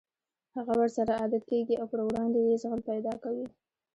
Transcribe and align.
هغه 0.57 0.73
ورسره 0.79 1.11
عادت 1.21 1.43
کېږي 1.51 1.75
او 1.81 1.85
پر 1.91 1.99
وړاندې 2.07 2.39
يې 2.47 2.55
زغم 2.61 2.81
پيدا 2.89 3.13
کوي. 3.23 3.45